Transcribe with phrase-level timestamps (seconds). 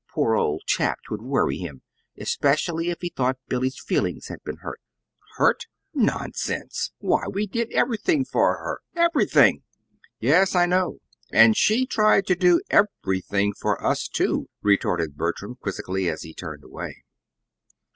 [0.09, 1.83] Poor old chap, 'twould worry him,
[2.23, 4.81] specially if he thought Billy's feelings had been hurt."
[5.37, 5.67] "Hurt?
[5.93, 6.91] nonsense!
[6.97, 9.61] Why, we did everything for her everything!"
[10.19, 11.01] "Yes, I know
[11.31, 16.63] and she tried to do EVERYTHING for us, too," retorted Bertram, quizzically, as he turned
[16.63, 17.03] away.